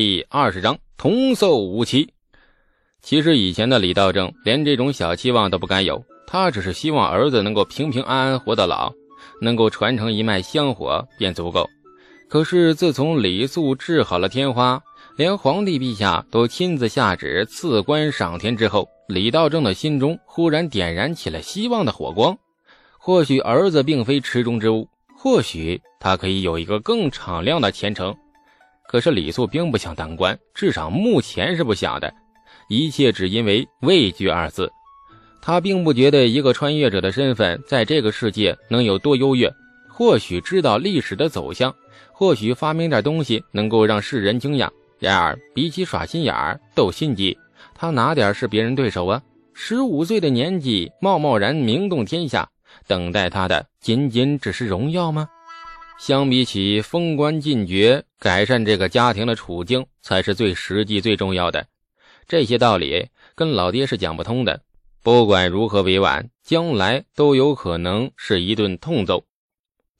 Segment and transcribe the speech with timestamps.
[0.00, 2.14] 第二十章同叟无欺。
[3.02, 8.92] 其实以前的李道正连这种小期望都不敢有，他只是希望儿子能够平平安安活到老，
[9.40, 11.68] 能够传承一脉香火便足够。
[12.28, 14.80] 可是自从李素治好了天花，
[15.16, 22.38] 连皇帝陛下都亲自下旨赐官赏田之后，李道正的心中忽然点燃起了希望的火光。
[23.00, 24.86] 或许儿子并非池中之物，
[25.16, 28.14] 或许他可以有一个更敞亮的前程。
[28.88, 32.12] 可是李素并不想当官，至少目前是不想的。
[32.70, 34.72] 一切只因为畏惧二字。
[35.42, 39.52] 他并不觉得一个穿越者的身份在这个世界能有多优越。
[39.88, 41.74] 或许知道历史的走向，
[42.12, 44.68] 或许发明点东西能够让世人惊讶。
[44.98, 47.36] 然而，比起耍心眼儿、斗心机，
[47.74, 49.22] 他哪点是别人对手啊？
[49.54, 52.48] 十五岁的年纪，贸贸然名动天下。
[52.86, 55.28] 等待他的仅仅只是荣耀吗？
[55.98, 61.66] 相比起封官进爵，改善这个家庭的处境才是最实际、最重要的。
[62.28, 64.62] 这些道理跟老爹是讲不通的。
[65.02, 69.24] 不管如何委婉，将来都有可能是一顿痛揍。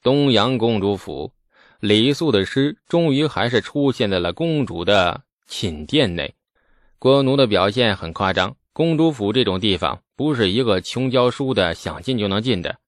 [0.00, 1.32] 东阳公主府，
[1.80, 6.32] 李素的诗终于还是出现在了公主的寝殿内。
[7.00, 8.54] 郭奴的表现很夸张。
[8.72, 12.78] 公主府这种地方不是一个穷教书的想进就能进的。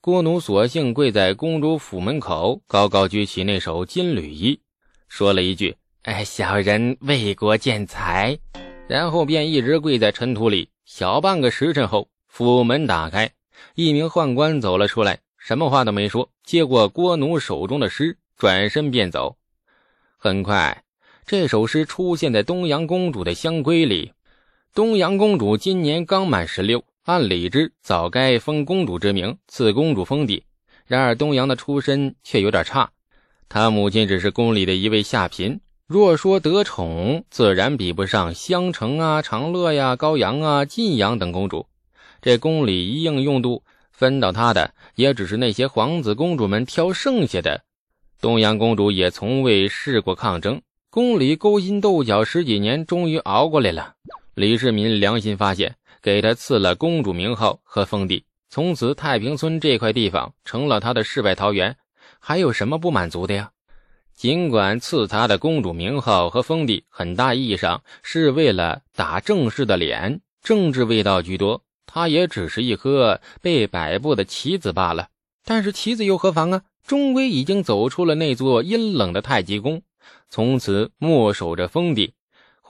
[0.00, 4.60] 郭奴索性跪在公主府门口，高高举起那首金缕衣，
[5.08, 8.38] 说了一句：“哎，小人为国建才。”
[8.88, 10.68] 然后便一直跪在尘土里。
[10.84, 13.30] 小半个时辰后，府门打开，
[13.74, 19.36] 一名宦官走了出来，什么话都没说，接过郭奴手中的诗，转身便走。
[20.16, 20.82] 很快，
[21.24, 24.12] 这首诗出现在东阳公主的香闺里。
[24.74, 30.44] 东阳公主今年刚满十六，按理之早该封公主之名，赐公主封地。
[30.86, 32.88] 然而东阳的出身却有点差，
[33.48, 35.58] 她母亲只是宫里的一位下嫔。
[35.88, 41.66] 若说得宠，自然比不上襄城啊、长乐呀、高阳啊、晋阳等公主。
[42.22, 47.64] 这宫里一应用度，分到她的也只是那些皇子公主们挑剩下的。
[48.20, 53.94] 东阳公主也从未试过抗争，宫里勾心斗角十几年，终于熬过来了。
[54.34, 61.76] 李世民良心发现，给他赐了公主名号和封地，从此太平村这块地方成了他的世外桃源。
[62.18, 63.50] 还有什么不满足的呀？
[64.14, 71.62] 尽管赐他的公主名号和封地，很大意义上是为了打正式的脸，政治味道居多。
[71.86, 75.08] 他也只是一颗被摆布的棋子罢了。
[75.44, 76.62] 但是棋子又何妨啊？
[76.86, 79.82] 终归已经走出了那座阴冷的太极宫，
[80.28, 82.12] 从此默守着封地。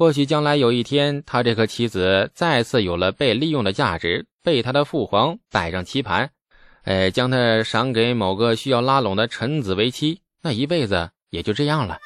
[0.00, 6.30] 或许将来有一天，他这颗棋子再次有了被利用的价值，被他的父皇摆上棋盘，
[6.84, 11.98] 哎，将他赏给某个需要拉拢的臣子为妻，那一辈子也就这样了。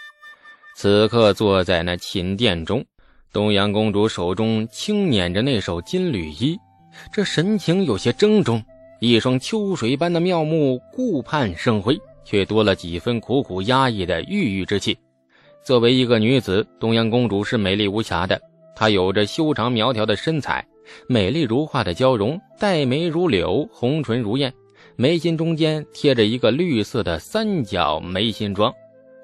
[0.74, 2.84] 此刻坐在那寝殿中，
[3.32, 6.58] 东阳公主手中轻捻着那首金缕衣，
[7.12, 8.60] 这神情有些怔忡，
[8.98, 14.98] 一双秋水般的妙目顾盼生辉，却多了几分苦苦压抑的郁郁之气。
[15.64, 18.38] 作为一个女子，东阳公主是美丽无瑕的。
[18.76, 20.62] 她有着修长苗条的身材，
[21.08, 24.52] 美丽如画的娇容，黛眉如柳，红唇如燕，
[24.94, 28.70] 眉心中间贴着一个绿色的三角眉心妆。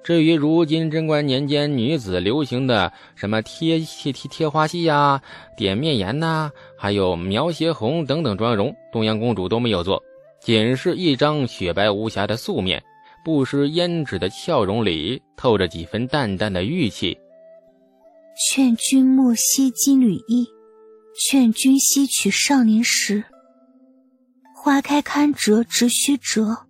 [0.03, 5.21] 至于如今贞观年间女子流行的什么贴贴贴贴花戏呀、
[5.59, 10.03] 点面颜呐，还有描斜红等等妆容，东阳公主都没有做，
[10.41, 12.83] 仅是一张雪白无瑕的素面。
[13.25, 17.19] 不失胭脂的笑容里透着几分淡淡的玉气。
[18.49, 20.49] 劝君莫惜金缕衣，
[21.15, 23.23] 劝君惜取少年时。
[24.57, 26.67] 花开堪折直须折，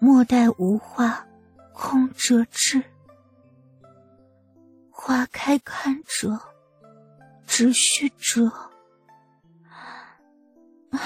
[0.00, 1.26] 莫待无花
[1.72, 2.82] 空折枝。
[4.90, 6.38] 花开堪折
[7.46, 8.50] 直须折。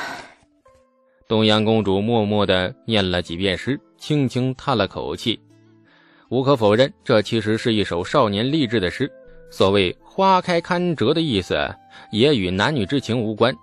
[1.29, 3.79] 东阳公主默默的念了几遍诗。
[4.00, 5.38] 轻轻叹了口气，
[6.31, 9.08] 无可否认，这其实是一首少年励志的诗。
[9.50, 11.55] 所谓“花开堪折”的意思，
[12.11, 13.55] 也与男女之情无关，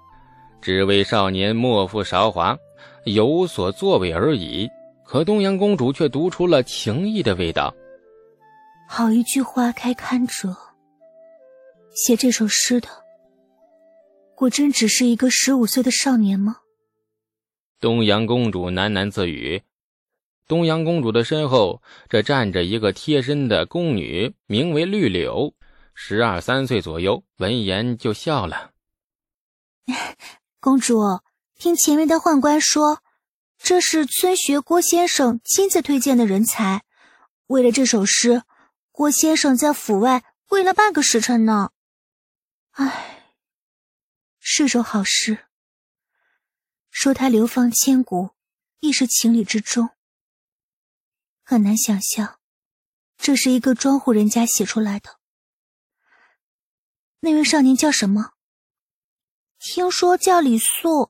[0.61, 2.57] 只为少年莫负韶华，
[3.05, 4.69] 有所作为而已。
[5.03, 7.73] 可东阳公主却读出了情意的味道。
[8.87, 10.55] 好一句“花开堪折”，
[11.95, 12.87] 写这首诗的，
[14.35, 16.57] 果真只是一个十五岁的少年吗？
[17.79, 19.61] 东阳公主喃喃自语。
[20.47, 25.53] 东阳公主的身后，这站着一个贴身的宫女，名为绿柳，
[25.93, 27.23] 十二三岁左右。
[27.37, 28.71] 闻言就笑了。
[30.61, 31.19] 公主，
[31.55, 33.03] 听前面的宦官说，
[33.57, 36.83] 这是村学郭先生亲自推荐的人才。
[37.47, 38.43] 为了这首诗，
[38.91, 41.71] 郭先生在府外跪了半个时辰呢。
[42.71, 43.33] 唉，
[44.39, 45.39] 是首好诗。
[46.89, 48.29] 说他流芳千古，
[48.79, 49.89] 亦是情理之中。
[51.49, 52.39] 很难想象，
[53.17, 55.17] 这是一个庄户人家写出来的。
[57.21, 58.31] 那位少年叫什么？
[59.57, 61.09] 听说叫李素，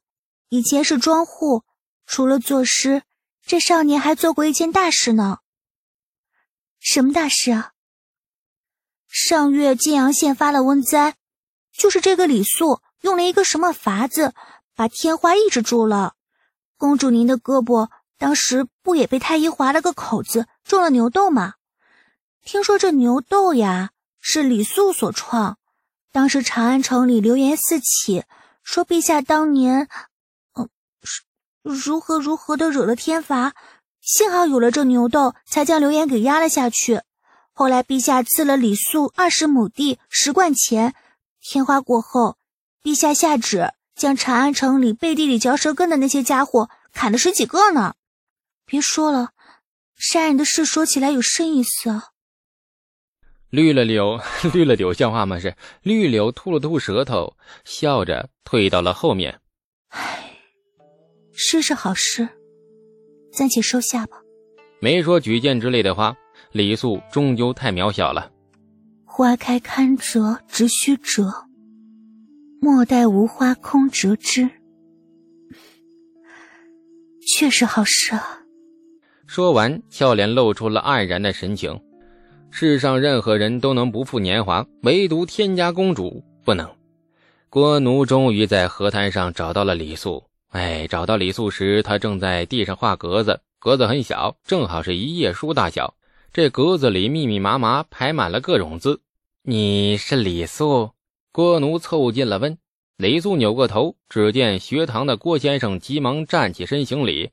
[0.50, 1.64] 以前是庄户。
[2.06, 3.02] 除了作诗，
[3.42, 5.40] 这少年还做过一件大事呢。
[6.80, 7.74] 什么大事啊？
[9.08, 11.16] 上月晋阳县发了瘟灾，
[11.74, 14.36] 就是这个李素用了一个什么法子，
[14.76, 16.14] 把天花抑制住了。
[16.78, 21.54] 公主您的胳膊当时不也被太医划了个口子，中了牛痘吗？
[22.44, 25.58] 听说这牛痘呀是李素所创。
[26.12, 28.24] 当时长安城里流言四起，
[28.64, 29.88] 说陛下当年，
[30.56, 30.68] 嗯，
[31.62, 33.54] 如何如何的惹了天罚，
[34.02, 37.02] 幸好有了这牛痘，才将流言给压了下去。
[37.54, 40.96] 后来陛下赐了李素二十亩地、十贯钱。
[41.42, 42.38] 天花过后，
[42.82, 47.94] 陛下下旨将长安城里背地里嚼舌根的那些家伙砍了十几个呢。
[48.68, 49.30] 别说了，
[49.96, 52.04] 杀人的事说起来有深意思啊。
[53.50, 54.20] 绿了柳，
[54.54, 55.40] 绿了柳，像话吗？
[55.40, 59.40] 是绿柳吐了吐舌头，笑着退到了后面。
[59.88, 60.38] 唉，
[61.34, 62.28] 诗是好诗，
[63.32, 64.18] 暂且收下吧。
[64.82, 66.14] 没说举荐之类的话，
[66.52, 68.30] 李素终究太渺小了。
[69.06, 71.34] 花开堪折直须折，
[72.60, 74.50] 莫待无花空折枝。
[77.26, 78.37] 确实好事啊。
[79.28, 81.80] 说完，俏脸露出了黯然的神情。
[82.50, 86.68] 世上任何人都能不负年华，唯独天家公主不能。
[87.50, 90.24] 郭奴终于在河滩上找到了李素。
[90.50, 95.94] 哎，找到李素时，他正在地上画格子，格子很小，正好是一页书大小。
[96.32, 99.02] 这格子里密密麻麻排满了各种字。
[99.44, 100.92] 你是李素？
[101.34, 102.58] 郭奴凑近了问。
[102.96, 107.30] 李素扭过头，只见学堂的郭先生急忙站起身行礼。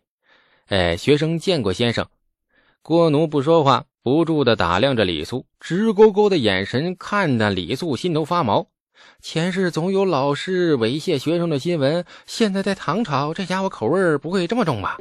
[0.67, 2.07] 哎，学生见过先生。
[2.83, 3.85] 郭奴不说话。
[4.05, 8.67] 不住的打量着李素，直勾勾的眼神看得李素心头发毛。
[9.23, 14.99] 前世总有老师猥亵学生的新闻，现在在唐朝，这家伙口味不会这么重吧？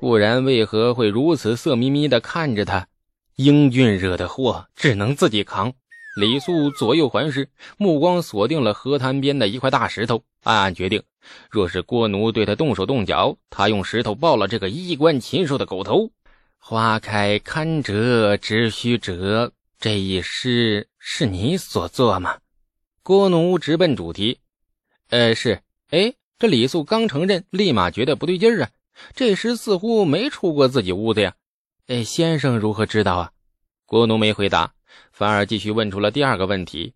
[0.00, 2.88] 不然为何会如此色眯眯的看着他？
[3.36, 5.70] 英俊惹的祸，只能自己扛。
[6.18, 11.02] 李素左右环视，目光锁定了河滩边的一块大石头，暗暗决定：
[11.50, 16.10] 若是郭奴对他动手动脚，他用石头爆了这个衣冠禽兽的狗头。
[16.58, 22.38] 花开堪折直须折，这一诗是你所作吗？
[23.02, 24.38] 郭奴直奔主题。
[25.10, 25.60] 呃，是。
[25.90, 28.70] 哎，这李素刚承认，立马觉得不对劲儿啊。
[29.14, 31.34] 这诗似乎没出过自己屋子呀。
[31.86, 33.30] 哎，先生如何知道啊？
[33.84, 34.72] 郭奴没回答，
[35.12, 36.94] 反而继续问出了第二个问题：“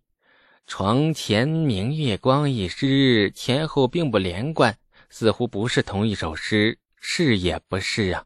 [0.69, 4.77] 床前明月光”一诗前后并不连贯，
[5.09, 8.23] 似乎不是同一首诗，是也不是啊？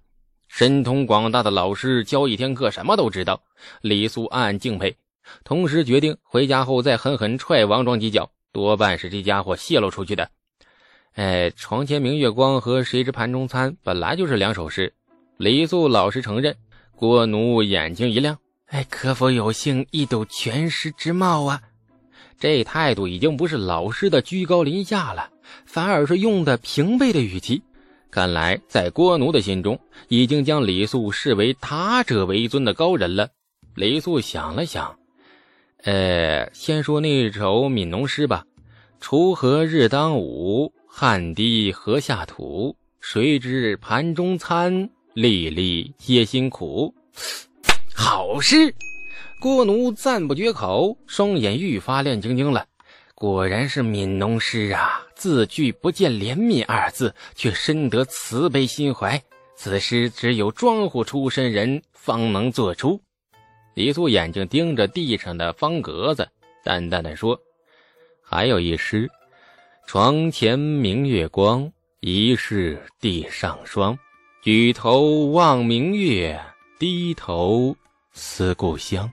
[0.49, 3.41] 神通广大的老师教一天课，什么都知道。
[3.79, 4.93] 李素暗暗敬佩，
[5.45, 10.29] 同时决定回家后再狠狠踹王庄几脚，多半是这家伙泄露出去的。
[11.13, 14.93] 哎，床前明月光和谁知盘中餐本来就是两首诗。
[15.37, 16.53] 李素老实承认。
[16.95, 18.37] 郭奴眼睛一亮，
[18.67, 21.61] 哎，可否有幸一睹全诗之貌啊？
[22.39, 25.29] 这态度已经不是老师的居高临下了，
[25.65, 27.61] 反而是用的平辈的语气。
[28.11, 33.29] 看来，在郭奴的心中，已经将李素视为他者为尊的高人了。
[33.75, 34.95] 李素想了想，
[35.83, 38.45] 呃，先说那首悯农诗吧
[39.01, 42.75] ：“锄禾日当午，汗滴禾下土。
[42.99, 46.93] 谁知盘中餐，粒粒皆辛苦。”
[47.95, 48.73] 好诗！
[49.43, 52.65] 郭奴赞不绝口，双眼愈发亮晶晶了。
[53.13, 55.05] 果然是悯农诗啊！
[55.17, 59.21] 字句不见“怜悯”二字，却深得慈悲心怀。
[59.57, 63.01] 此诗只有庄户出身人方能做出。
[63.73, 66.25] 李素眼睛盯着地上的方格子，
[66.63, 67.37] 淡淡的说
[68.23, 69.11] ：“还有一诗：
[69.85, 71.69] 床前明月光，
[71.99, 73.99] 疑是地上霜。
[74.41, 76.41] 举头望明月，
[76.79, 77.75] 低头
[78.13, 79.11] 思故乡。”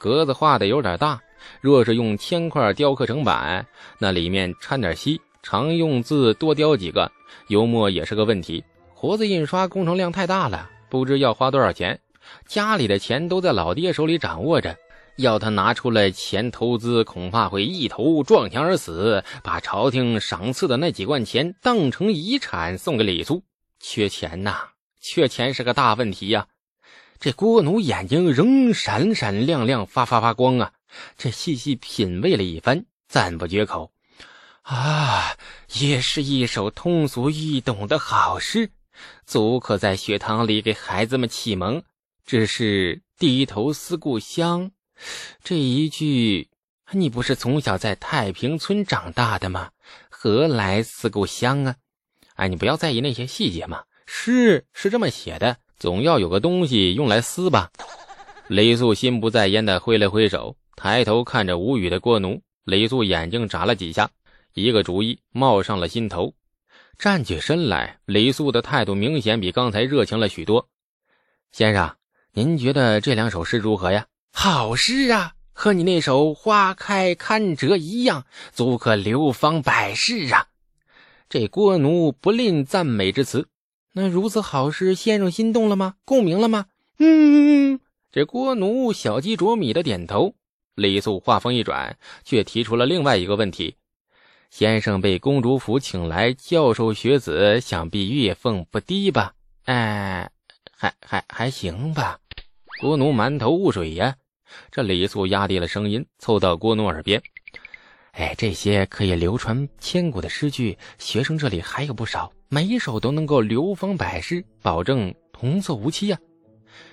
[0.00, 1.20] 格子画的有点大。
[1.60, 3.66] 若是用铅块雕刻成板，
[3.98, 7.12] 那里面掺点锡，常用字多雕几个，
[7.48, 8.64] 油墨也是个问题。
[8.94, 12.00] 活字印刷工程量太大了，不知要花多少钱。
[12.46, 14.76] 家里的钱都在老爹手里掌握着，
[15.16, 23.42] 要他拿出来钱投资，恐怕会一头撞墙而死，把朝廷赏赐的那几贯钱当成遗产送给李素。
[23.80, 24.68] 缺钱呐，
[25.00, 26.46] 缺钱是个大问题呀。
[27.20, 30.72] 这郭奴眼睛仍闪闪亮亮，发发发光啊！
[31.18, 33.92] 这细细品味了一番，赞不绝口。
[34.62, 35.36] 啊，
[35.74, 38.70] 也是一首通俗易懂的好诗，
[39.26, 41.82] 足可在学堂里给孩子们启蒙。
[42.24, 44.70] 只是低头思故乡，
[45.44, 46.48] 这一句，
[46.92, 49.72] 你不是从小在太平村长大的吗？
[50.08, 51.74] 何来思故乡啊？
[52.36, 53.82] 哎，你不要在意那些细节嘛。
[54.06, 55.58] 诗是这么写的。
[55.80, 57.72] 总要有个东西用来撕吧。
[58.48, 62.42] 雷素心不在焉的挥了挥手，抬头看着无语的郭奴。
[62.64, 64.10] 雷素眼睛眨了几下，
[64.52, 66.34] 一个主意冒上了心头。
[66.98, 70.68] 站起身来，雷素的态度明显比刚才热情了许多。
[71.50, 71.96] 先生，
[72.34, 74.06] 您觉得这两首诗如何呀？
[74.32, 80.48] 好诗啊，和你那首“花开堪折”一样，足可流芳百世啊！
[81.30, 83.48] 这郭奴不吝赞美之词。
[83.92, 85.96] 那如此好事，先生心动了吗？
[86.04, 86.66] 共鸣了吗？
[86.98, 87.80] 嗯，
[88.12, 90.34] 这郭奴小鸡啄米的点头。
[90.76, 93.76] 李素话锋一转，却提出了另外一个问题：
[94.50, 99.34] 先生被公主府请来教授学子，想必月俸不低吧？
[99.64, 100.30] 哎，
[100.70, 102.18] 还还还行吧。
[102.80, 104.16] 郭奴满头雾水呀。
[104.70, 107.22] 这李素压低了声音，凑到郭奴耳边
[108.12, 116.18] ：“哎，这些可以流传千古的诗句，学生这里还有不少。”每一首都能够流芳百世，保证童叟无欺呀！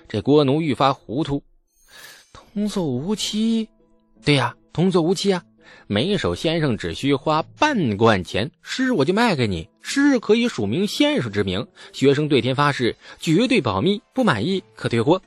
[0.08, 1.42] 这郭奴愈发糊涂。
[2.32, 3.68] 童叟无欺？
[4.24, 5.42] 对呀，童叟无欺啊！
[5.88, 9.68] 每一首先生只需花半贯钱，诗我就卖给你。
[9.82, 15.20] 诗可以署名先生之名，学生对天发誓，绝对保密，不满意可退货。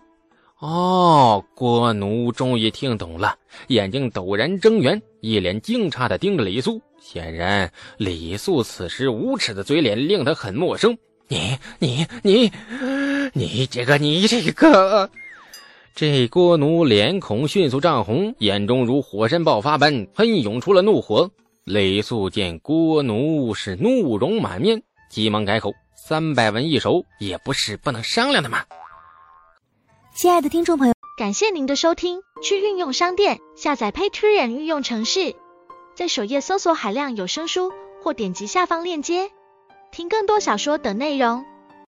[0.62, 3.36] 哦，郭奴终于听懂了，
[3.70, 6.80] 眼睛陡然睁圆，一脸惊诧的盯着李素。
[7.02, 10.96] 显然，李素此时无耻的嘴脸令他很陌生。
[11.28, 12.52] 你、你、你、
[13.34, 15.10] 你这个、你这个……
[15.96, 21.32] 这郭奴脸孔迅速涨红，眼中如火山爆发般喷涌出了怒火。
[21.64, 28.64] 李素见郭奴是怒容满面，急忙改口：“三百文一首，也不是不能商量的嘛。”
[30.14, 32.22] 亲爱的听众朋友，感谢您的收听。
[32.44, 35.36] 去运用商店下载 Patreon 运用城市，
[35.96, 37.72] 在首页搜索海量有声书，
[38.04, 39.32] 或点击下方链接
[39.92, 41.46] 听更多小说等内容。